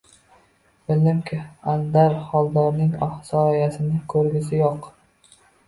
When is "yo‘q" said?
4.65-4.93